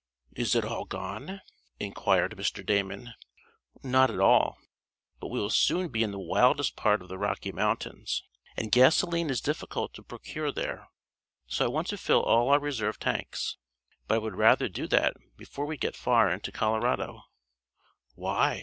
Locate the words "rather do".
14.37-14.87